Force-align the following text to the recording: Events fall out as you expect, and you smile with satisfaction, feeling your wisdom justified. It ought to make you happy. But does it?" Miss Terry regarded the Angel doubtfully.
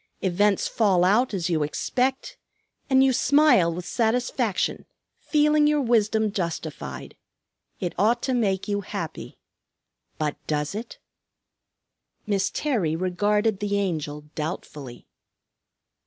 Events 0.23 0.67
fall 0.67 1.03
out 1.05 1.31
as 1.31 1.47
you 1.47 1.61
expect, 1.61 2.35
and 2.89 3.03
you 3.03 3.13
smile 3.13 3.71
with 3.71 3.85
satisfaction, 3.85 4.87
feeling 5.19 5.67
your 5.67 5.79
wisdom 5.79 6.31
justified. 6.31 7.15
It 7.79 7.93
ought 7.99 8.23
to 8.23 8.33
make 8.33 8.67
you 8.67 8.81
happy. 8.81 9.37
But 10.17 10.37
does 10.47 10.73
it?" 10.73 10.97
Miss 12.25 12.49
Terry 12.49 12.95
regarded 12.95 13.59
the 13.59 13.77
Angel 13.77 14.21
doubtfully. 14.33 15.05